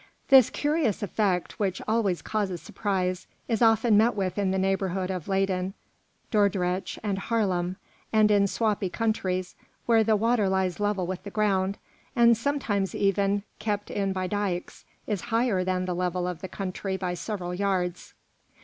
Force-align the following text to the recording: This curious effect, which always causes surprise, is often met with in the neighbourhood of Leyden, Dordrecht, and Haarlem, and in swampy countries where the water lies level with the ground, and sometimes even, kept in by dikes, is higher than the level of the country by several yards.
This 0.29 0.49
curious 0.49 1.03
effect, 1.03 1.59
which 1.59 1.79
always 1.87 2.23
causes 2.23 2.59
surprise, 2.59 3.27
is 3.47 3.61
often 3.61 3.97
met 3.97 4.15
with 4.15 4.39
in 4.39 4.49
the 4.49 4.57
neighbourhood 4.57 5.11
of 5.11 5.27
Leyden, 5.27 5.75
Dordrecht, 6.31 6.97
and 7.03 7.19
Haarlem, 7.19 7.75
and 8.11 8.31
in 8.31 8.47
swampy 8.47 8.89
countries 8.89 9.53
where 9.85 10.03
the 10.03 10.15
water 10.15 10.49
lies 10.49 10.79
level 10.79 11.05
with 11.05 11.21
the 11.21 11.29
ground, 11.29 11.77
and 12.15 12.35
sometimes 12.35 12.95
even, 12.95 13.43
kept 13.59 13.91
in 13.91 14.11
by 14.11 14.25
dikes, 14.25 14.85
is 15.05 15.21
higher 15.29 15.63
than 15.63 15.85
the 15.85 15.93
level 15.93 16.27
of 16.27 16.41
the 16.41 16.47
country 16.49 16.97
by 16.97 17.13
several 17.13 17.53
yards. 17.53 18.15